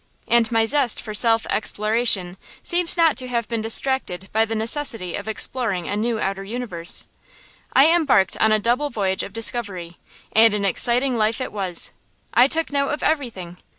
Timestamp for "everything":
13.03-13.57